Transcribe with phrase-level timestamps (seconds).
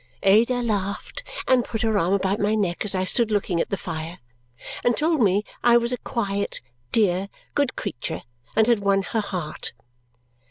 [0.23, 3.77] Ada laughed and put her arm about my neck as I stood looking at the
[3.77, 4.17] fire,
[4.83, 6.59] and told me I was a quiet,
[6.91, 8.23] dear, good creature
[8.55, 9.73] and had won her heart.